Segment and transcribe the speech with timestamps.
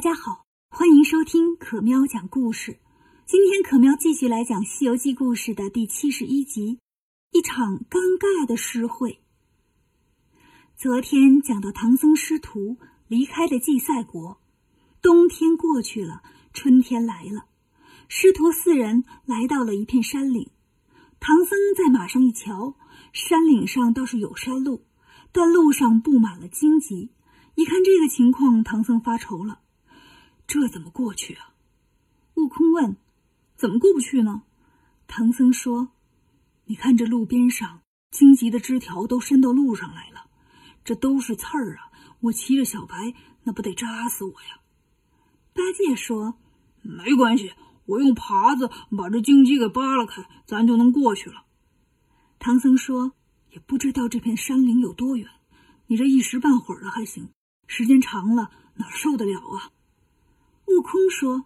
[0.00, 2.78] 大家好，欢迎收听可喵讲故事。
[3.26, 6.78] 今天可喵继续来讲《西游记》故事的第七十一集——
[7.32, 9.20] 一场尴尬的诗会。
[10.74, 12.78] 昨天讲到唐僧师徒
[13.08, 14.40] 离开了祭赛国，
[15.02, 16.22] 冬天过去了，
[16.54, 17.44] 春天来了。
[18.08, 20.48] 师徒四人来到了一片山岭，
[21.20, 22.74] 唐僧在马上一瞧，
[23.12, 24.86] 山岭上倒是有山路，
[25.30, 27.10] 但路上布满了荆棘。
[27.54, 29.60] 一看这个情况，唐僧发愁了。
[30.52, 31.54] 这怎么过去啊？
[32.34, 32.96] 悟空问
[33.54, 34.42] ：“怎么过不去呢？”
[35.06, 35.90] 唐僧说
[36.66, 40.28] ：“你看这路边上荆棘的枝条都伸到路上来了，
[40.82, 41.92] 这都是刺儿啊！
[42.22, 43.14] 我骑着小白，
[43.44, 44.58] 那不得扎死我呀？”
[45.54, 46.34] 八戒说
[46.82, 47.52] ：“没关系，
[47.86, 51.44] 我用耙子把这荆棘给扒拉开，咱就能过去了。”
[52.40, 53.12] 唐僧说
[53.54, 55.28] ：“也不知道这片山岭有多远，
[55.86, 57.28] 你这一时半会儿的还行，
[57.68, 59.70] 时间长了哪受得了啊？”
[60.70, 61.44] 悟空说：“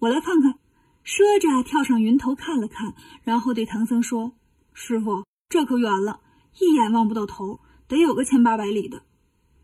[0.00, 0.58] 我来看看。”
[1.02, 4.32] 说着跳上云头看了看，然后对唐僧说
[4.74, 6.20] ：“师傅，这可远了，
[6.58, 9.02] 一眼望不到头，得有个千八百里的。”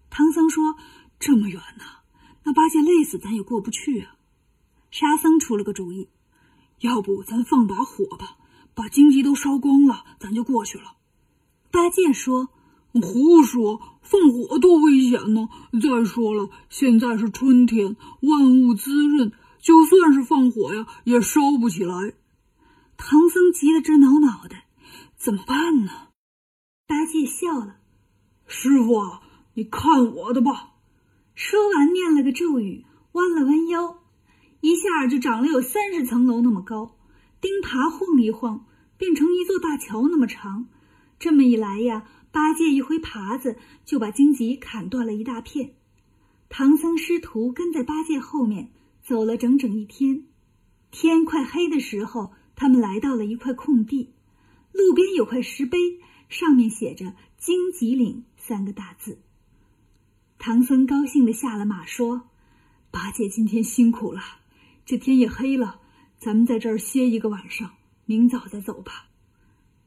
[0.09, 0.77] 唐僧说
[1.19, 1.85] ：“这么远呢？
[2.45, 4.17] 那八戒累死，咱也过不去啊。”
[4.93, 6.09] 沙僧出了个主意
[6.81, 8.37] ：“要不咱放把火吧，
[8.75, 10.97] 把荆棘都烧光了，咱就过去了。”
[11.73, 12.51] 八戒说
[13.01, 15.49] ：“胡说，放火多危险呢！
[15.81, 22.13] 再说了，现在是春天，万物滋润，就算是放火呀，也烧不起来。
[22.99, 24.67] 唐僧急得直挠脑袋，
[25.17, 25.91] 怎么办呢？
[26.87, 27.77] 八戒笑了
[28.47, 29.01] ：“师傅，
[29.55, 30.75] 你看我的吧。”
[31.35, 34.01] 说完，念了个咒语，弯了弯腰，
[34.61, 36.95] 一下就长了有三十层楼那么高，
[37.41, 38.67] 钉耙晃一晃，
[38.99, 40.67] 变成一座大桥那么长。
[41.19, 42.05] 这么一来呀。
[42.33, 45.75] 八戒一挥耙子，就把荆棘砍断了一大片。
[46.49, 50.25] 唐僧师徒跟在八戒后面走了整整一天。
[50.91, 54.13] 天快黑的时候，他们来到了一块空地，
[54.73, 55.79] 路边有块石碑，
[56.29, 59.19] 上面写着“荆棘岭”三个大字。
[60.39, 62.29] 唐僧高兴地下了马，说
[62.91, 64.21] ：“八戒今天辛苦了，
[64.85, 65.81] 这天也黑了，
[66.19, 67.75] 咱们在这儿歇一个晚上，
[68.07, 69.09] 明早再走吧。”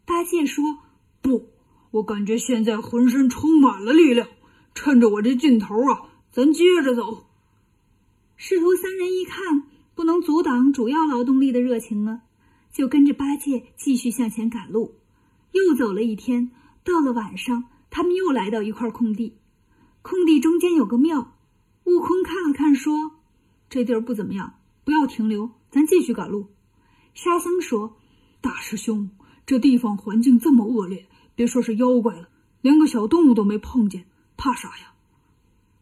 [0.05, 0.63] 八戒说
[1.21, 1.49] ：“不。”
[1.95, 4.27] 我感觉现在浑身充满了力量，
[4.73, 7.27] 趁着我这劲头啊，咱接着走。
[8.35, 9.63] 师徒三人一看，
[9.95, 12.23] 不能阻挡主要劳动力的热情啊，
[12.69, 14.95] 就跟着八戒继续向前赶路。
[15.53, 16.51] 又走了一天，
[16.83, 19.37] 到了晚上，他们又来到一块空地，
[20.01, 21.37] 空地中间有个庙。
[21.85, 23.11] 悟空看了看，说
[23.69, 26.47] ：“这地儿不怎么样，不要停留，咱继续赶路。”
[27.15, 27.95] 沙僧说
[28.41, 29.11] ：“大师兄，
[29.45, 31.05] 这地方环境这么恶劣。”
[31.35, 32.29] 别说是妖怪了，
[32.61, 34.05] 连个小动物都没碰见，
[34.37, 34.93] 怕啥呀？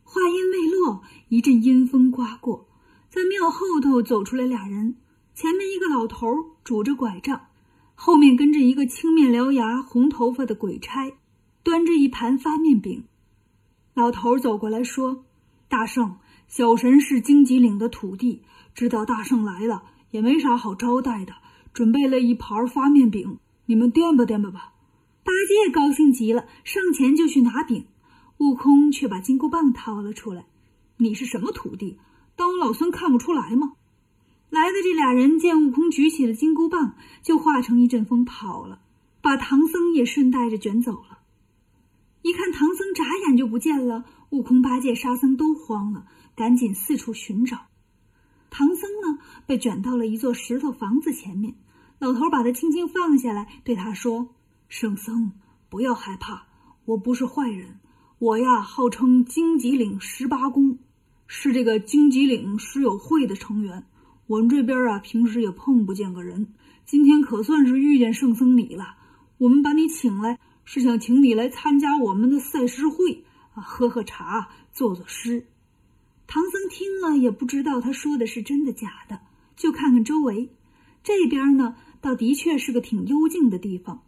[0.03, 2.68] 话音未落，一阵阴风刮过，
[3.09, 4.96] 在庙后头走出来俩人，
[5.36, 6.28] 前面一个老头
[6.64, 7.47] 拄着拐杖，
[7.96, 11.12] 后面跟着一个青面獠牙、红头发的鬼差，
[11.64, 13.06] 端着一盘发面饼。
[13.94, 15.24] 老头走过来说
[15.70, 18.41] ：“大圣，小神是荆棘岭的土地，
[18.74, 21.34] 知道大圣来了，也没啥好招待的，
[21.74, 23.38] 准备了一盘发面饼，
[23.68, 24.72] 你们掂吧掂吧吧。”
[25.23, 27.85] 八戒高兴极了，上前就去拿饼，
[28.39, 30.45] 悟空却把金箍棒掏了出来。
[30.97, 31.97] 你是什么徒弟？
[32.35, 33.73] 当我老孙看不出来吗？
[34.50, 38.81] 来的这俩人见悟空举起了金箍棒，就化成一阵风跑了，
[39.22, 41.19] 把唐僧也顺带着卷走了。
[42.22, 46.05] 一看唐僧眨眼就不见了，悟空、八戒、沙僧都慌了，
[46.35, 47.67] 赶紧四处寻找。
[48.50, 51.55] 唐僧呢，被卷到了一座石头房子前面，
[51.97, 54.35] 老头把他轻轻放下来，对他说。
[54.75, 55.34] 圣僧，
[55.69, 56.47] 不要害怕，
[56.85, 57.79] 我不是坏人。
[58.17, 60.79] 我呀，号称荆棘岭十八公，
[61.28, 63.85] 是这个荆棘岭狮友会的成员。
[64.25, 68.95] 我们这边啊，平时也碰不见个人，今天可算是遇见圣僧你了。
[69.38, 73.23] 我们把你请来，是想请你来参加我们的赛诗会
[73.53, 75.45] 啊，喝喝茶，作作诗。
[76.25, 79.20] 唐僧听了也不知道他说的是真的假的，
[79.55, 80.49] 就看看周围，
[81.03, 84.02] 这边呢，倒的确是个挺幽静的地方。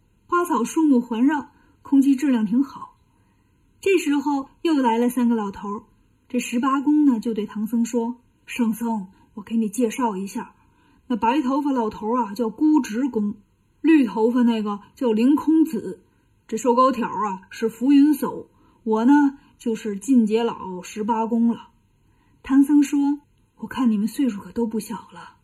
[0.46, 1.50] 草树木环绕，
[1.82, 2.96] 空气质量挺好。
[3.80, 5.84] 这时候又来了三个老头
[6.28, 8.16] 这十八公呢就对唐僧说
[8.46, 10.54] ：“圣僧，我给你介绍一下，
[11.08, 13.34] 那白头发老头啊叫孤直公，
[13.80, 16.00] 绿头发那个叫凌空子，
[16.46, 18.46] 这瘦高挑啊是浮云叟，
[18.84, 21.70] 我呢就是进阶老十八公了。”
[22.42, 23.20] 唐僧说
[23.58, 25.36] ：“我看你们岁数可都不小了。”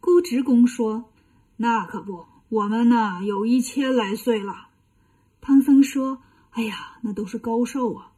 [0.00, 1.04] 孤直公说
[1.56, 4.68] ：“那可不。”我们呢有一千来岁了，
[5.40, 6.18] 唐僧说
[6.52, 8.12] ：“哎呀，那都是高寿啊。”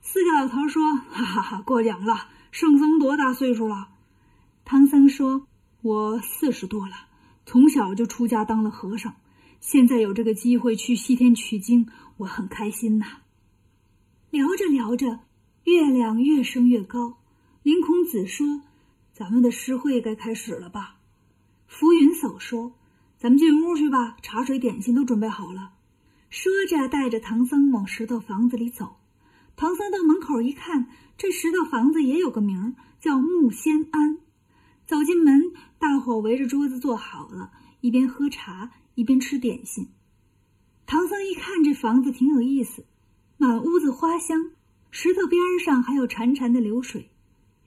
[0.00, 0.82] 四个老头说
[1.12, 3.88] ：“哈哈哈，过奖了，圣僧多大岁数了？
[4.64, 5.46] 唐僧说
[5.82, 6.94] ：“我四十多了，
[7.44, 9.14] 从小就出家当了和尚，
[9.60, 11.86] 现在有这个机会去西天取经，
[12.16, 13.18] 我很开心呐。”
[14.32, 15.20] 聊着聊着，
[15.64, 17.18] 月亮越升越高。
[17.62, 18.62] 凌空子说
[19.12, 20.96] ：“咱们的诗会该开始了吧？”
[21.68, 22.72] 浮云叟说
[23.26, 25.72] ：“咱们进屋去吧，茶水点心都准备好了。”
[26.30, 28.98] 说着，带着唐僧往石头房子里走。
[29.56, 30.86] 唐僧到门口一看，
[31.18, 34.18] 这石头房子也有个名儿，叫木仙庵。
[34.86, 37.50] 走进门，大伙围着桌子坐好了，
[37.80, 39.88] 一边喝茶一边吃点心。
[40.86, 42.86] 唐僧一看这房子挺有意思，
[43.38, 44.52] 满屋子花香，
[44.92, 47.10] 石头边上还有潺潺的流水，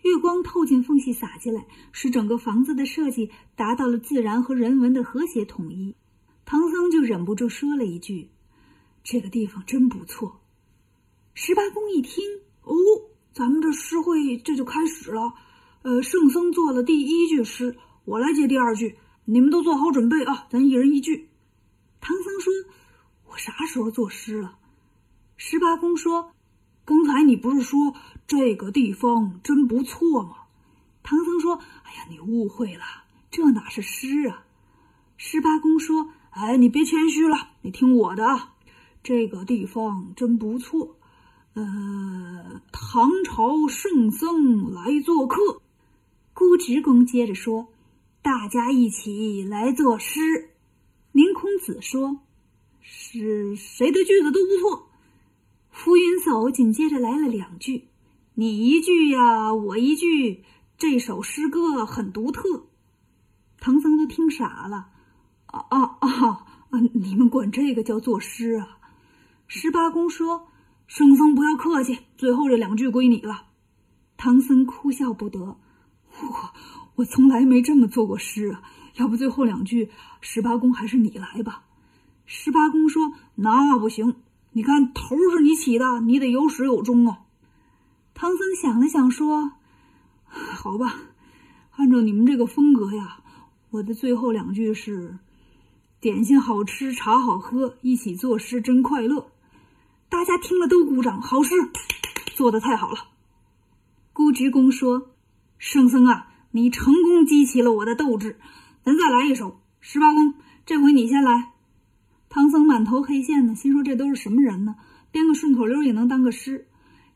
[0.01, 5.96] 月光透进缝隙洒进来，使整个房子的设计达到了自然和人文的和谐统一。
[6.46, 8.30] 唐僧就忍不住说了一句。
[9.04, 10.42] 这个地方真不错。
[11.34, 12.24] 十八公一听，
[12.63, 12.75] 哦，
[13.34, 15.34] 咱们这诗会这就开始了。
[15.81, 21.30] 呃，圣僧做了第一句诗，我来接第二句，你们都做好准备啊，咱一人一句。
[22.02, 22.54] 唐僧说
[23.30, 24.57] ：“我啥时候作诗了？”
[25.38, 26.34] 十八公说
[26.89, 27.94] ：“刚才你不是说
[28.25, 30.38] 这个地方真不错吗？”
[31.06, 32.83] 唐僧说：“哎呀，你误会了，
[33.30, 34.44] 这哪是诗啊？”
[35.15, 38.56] 十八公说：“哎，你别谦虚了，你听我的啊。”
[39.03, 40.97] 这个地方真不错，
[41.53, 45.62] 呃，唐朝圣僧来做客。
[46.33, 47.68] 孤直公接着说
[48.24, 50.19] ：“大家一起来作诗。”
[51.13, 52.21] 凌空子说
[52.81, 54.88] ：“是谁的句子都不错。”
[55.81, 57.88] 浮云叟紧接着来了两句
[58.36, 60.44] ：“你一句呀，我一句。
[60.78, 62.68] 这首诗歌很独特。”
[63.62, 64.90] 唐僧都听傻了
[65.48, 66.10] ：“啊啊啊
[66.70, 66.80] 啊！
[66.92, 68.78] 你们管这个叫作诗啊？”
[69.48, 70.50] 十八公说
[70.86, 73.46] ：“圣僧不要客气，最后这两句归你了。”
[74.18, 75.40] 唐僧哭笑不得
[76.20, 76.54] ：“我
[76.96, 78.64] 我从来没这么做过诗啊！
[78.96, 79.90] 要不最后两句，
[80.20, 81.64] 十八公还是你来吧。”
[82.28, 84.16] 十八公说：“那不行，
[84.51, 87.19] 你看头是你起的，你得有始有终啊。”
[88.16, 89.54] 唐僧想了想说
[90.25, 90.96] ：“好吧，
[91.75, 93.22] 按照你们这个风格呀，
[93.69, 95.19] 我的最后两句是：
[96.01, 99.31] 点心好吃，茶好喝，一起作诗真快乐。”
[100.10, 101.56] 大家听了都鼓掌，好诗，
[102.36, 103.10] 做的太好了。
[104.12, 105.12] 孤直公说
[105.60, 108.40] ：“圣僧啊，你成功激起了我的斗志，
[108.84, 109.62] 咱再来一首。
[109.80, 110.34] 十八公，
[110.66, 111.54] 这回你先来。”
[112.30, 114.76] 唐僧满头黑线呢，心说这都是什么人呢？
[115.12, 116.68] 编个顺口溜也能当个诗。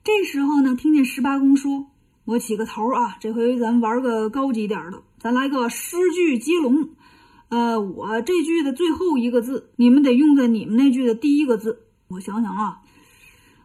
[0.03, 1.87] 这时候呢，听见十八公说
[2.25, 6.89] ：“我起个头啊，这回咱玩个高级点的，咱来个诗句接龙。
[7.49, 11.83] 呃，我这句的最后一个字，你们得用在你们那句的第一个字。
[12.07, 12.79] 我想想啊。”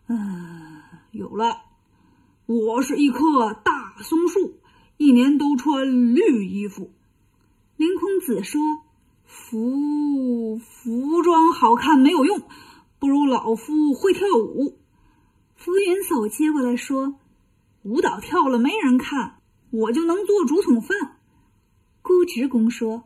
[0.06, 1.62] 嗯，有了。
[2.46, 4.58] 我是一棵大松树，
[4.96, 6.92] 一年都穿绿衣服。
[7.76, 8.60] 凌空子说
[9.28, 12.40] ：“服服装好看没有用，
[12.98, 14.78] 不如老夫会跳舞。”
[15.54, 17.16] 浮云叟接过来说
[17.84, 19.40] ：“舞蹈跳了没人看，
[19.70, 21.18] 我就能做竹筒饭。”
[22.00, 23.04] 孤直公说：“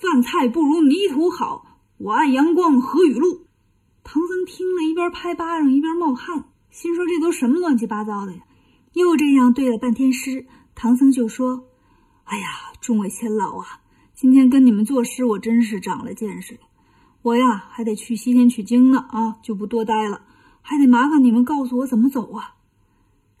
[0.00, 3.46] 饭菜不如泥土好，我爱阳光和雨露。”
[4.04, 8.42] 唐僧听了一边拍巴掌一边冒汗，心说这都什么乱七八糟的呀！
[8.92, 11.64] 又这样对了半天诗，唐僧就说
[12.24, 12.46] ：“哎呀，
[12.80, 13.80] 众位仙老啊，
[14.20, 16.60] 今天跟你们作诗，我真是长了见识了。
[17.22, 20.20] 我呀还得去西天取经呢，啊，就不多待了，
[20.60, 22.56] 还得麻烦你们告诉我怎么走啊。”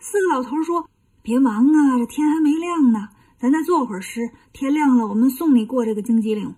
[0.00, 0.88] 四个老头说
[1.20, 6.54] ：“别忙啊，这天还没亮呢，咱再做会儿诗，天亮了我们送你过这个荆棘岭。”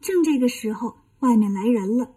[0.00, 2.12] 正这个时候，外面来人了。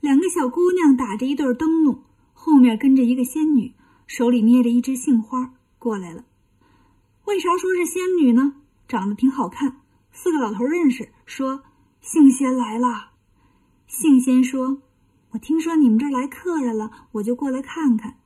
[0.00, 3.74] 两个小姑娘打着一对灯笼，后面跟着一个仙女，
[4.08, 6.24] 手里捏着一只杏花过来了。
[7.26, 8.54] 为啥说是仙女呢？
[8.88, 9.82] 长得挺好看。
[10.20, 11.62] 四个老头认识，说
[12.02, 13.10] ：“杏仙来了。”
[13.86, 14.82] 杏仙说
[15.30, 18.18] ：“我听说你们这儿来客人了，我就过来看看。”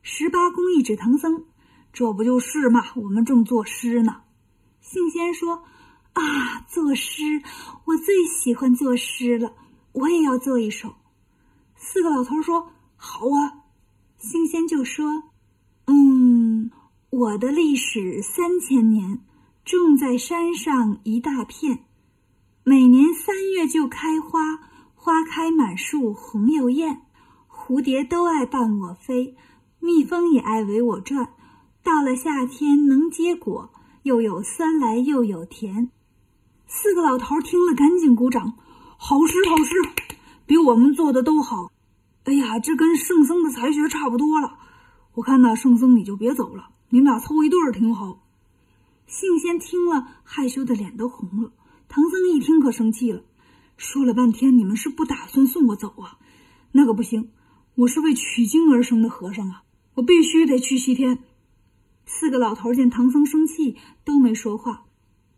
[0.00, 1.44] 十八公一指唐僧
[1.92, 2.82] ：“这不就是嘛？
[2.94, 4.22] 我们正作诗呢。”
[4.80, 5.62] 杏仙说
[6.14, 7.42] ：“啊，作诗，
[7.84, 9.52] 我最喜欢作诗了，
[9.92, 10.94] 我也要做一首。”
[11.76, 13.60] 四个老头说：“好啊。”
[14.16, 15.24] 星仙就说
[15.86, 16.70] ：“嗯，
[17.10, 19.20] 我的历史三千年，
[19.66, 21.80] 种在山上一大片，
[22.62, 24.38] 每年三月就开花，
[24.94, 27.02] 花开满树红又艳，
[27.48, 29.34] 蝴蝶都爱伴我飞，
[29.80, 31.30] 蜜蜂也爱围我转。
[31.82, 33.68] 到了夏天能结果，
[34.04, 35.90] 又有酸来又有甜。”
[36.68, 38.52] 四个老头听了，赶紧鼓掌
[38.96, 39.74] ：“好诗，好诗，
[40.46, 41.72] 比我们做的都好。”
[42.22, 44.58] 哎呀，这跟圣僧的才学差不多了。
[45.14, 48.22] 我看呢，圣僧你就别走了，你们俩凑一对儿挺好。
[49.06, 51.52] 信仙听了，害羞的脸都红了。
[51.88, 53.22] 唐僧一听可生气了，
[53.76, 56.18] 说了半天，你们是不打算送我走啊？
[56.72, 57.30] 那可不行，
[57.76, 59.62] 我是为取经而生的和尚啊，
[59.94, 61.20] 我必须得去西天。
[62.04, 64.84] 四个老头见唐僧生气，都没说话。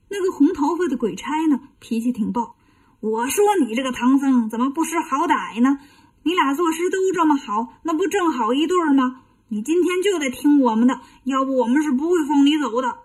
[0.09, 2.57] 那个红头发的鬼差呢，脾气挺暴。
[3.01, 5.79] 我说你这个唐僧怎么不识好歹呢？
[6.23, 9.21] 你俩做事都这么好，那不正好一对吗？
[9.49, 12.99] 你今天就得听我们的，要不我们是不会放你走的。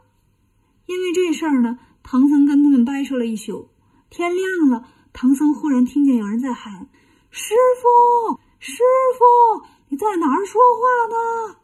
[0.85, 3.69] 因为这事儿呢，唐僧跟他们掰扯了一宿。
[4.09, 6.87] 天亮了，唐僧忽然听见有人在喊
[7.31, 8.83] ：“师傅，师
[9.17, 11.55] 傅，你在哪儿说话呢？”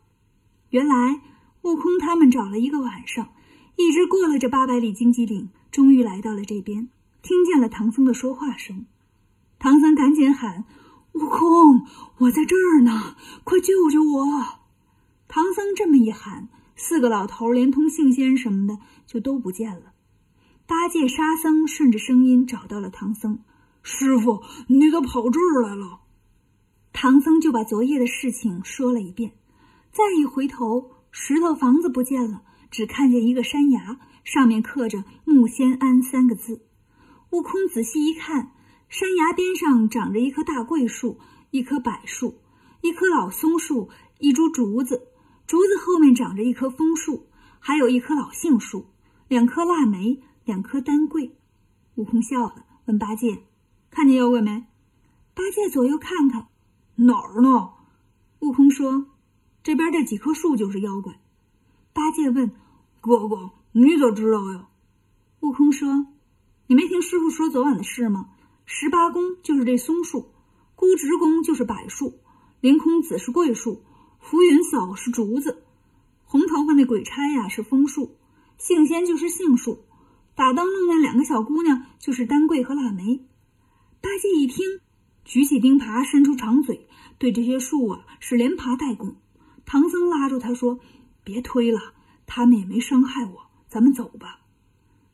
[0.71, 1.21] 原来
[1.63, 3.29] 悟空他们找了一个晚上，
[3.75, 6.89] 一直过了这八百里荆棘岭，终于来到了这边，
[7.21, 8.85] 听见了唐僧的说话声。
[9.59, 10.63] 唐僧赶紧喊
[11.13, 11.85] ：“悟空，
[12.19, 14.45] 我在这儿呢，快救救我！”
[15.27, 16.47] 唐僧这么一喊。
[16.81, 19.91] 四个老头连同杏仙什么的就都不见了。
[20.65, 23.39] 八戒、沙僧顺着声音找到了唐僧
[23.83, 25.99] ：“师傅，你都跑这儿来了。”
[26.93, 29.33] 唐僧就把昨夜的事情说了一遍。
[29.91, 36.61] 再一回头，石头房子不见了，只看见一个山崖，上面刻着“木仙庵”三个字。
[37.31, 38.53] 悟空仔细一看，
[38.87, 41.19] 山崖边上长着一棵大桂树、
[41.51, 42.35] 一棵柏树、
[42.79, 45.09] 一棵老松树、一株竹子。
[45.49, 47.25] 竹子后面长着一棵枫树，
[47.57, 48.85] 还有一棵老杏树，
[49.27, 51.35] 两棵腊梅，两棵丹桂。
[51.95, 53.45] 悟空笑了，问八戒
[53.89, 54.67] ：“看见妖怪没？”
[55.33, 56.49] 八戒左右看看，
[56.97, 57.71] 哪儿呢？
[58.41, 59.07] 悟空说
[59.63, 61.19] ：“这边这几棵树就是妖怪。”
[61.93, 62.51] 八戒问
[63.01, 64.67] ：“哥哥，你咋知道呀？”
[65.41, 66.05] 悟空说
[66.69, 68.29] ：“你没听师傅说昨晚的事吗？
[68.67, 70.31] 十八宫就是这松树，
[70.75, 72.19] 孤直宫就是柏树，
[72.61, 73.81] 凌空子是桂树。”
[74.19, 75.63] 浮云嫂是竹子，
[76.23, 78.15] 红头发那鬼差呀是枫树，
[78.57, 79.85] 杏仙就是杏树，
[80.35, 83.25] 打灯笼那两个小姑娘就是丹桂和腊梅。
[84.01, 84.79] 八戒一听，
[85.25, 89.15] 举起钉耙，伸出长嘴，对这些树啊是连爬带拱。
[89.65, 90.79] 唐僧拉住他说
[91.23, 91.79] ：“别推了，
[92.27, 94.41] 他们也没伤害我，咱们走吧。”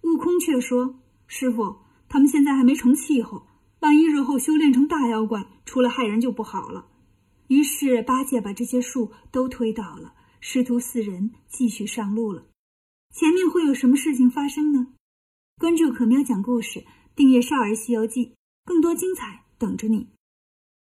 [0.02, 1.78] 悟空却说：“师傅，
[2.10, 3.48] 他们现在还没成气候，
[3.80, 6.88] 万一日后修炼成大妖怪，出来害人就不好了。”
[7.48, 12.48] 于是八戒把这些树都推倒了，师徒四人继续上路了。
[13.14, 14.88] 前面会有什么事情发生呢？
[15.58, 16.86] 关注可喵讲故事，
[17.16, 18.26] 订阅《少儿西游记》，
[18.66, 20.15] 更多精彩等着你。